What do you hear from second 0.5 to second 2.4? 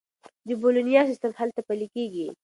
بولونیا سیستم هلته پلي کیږي.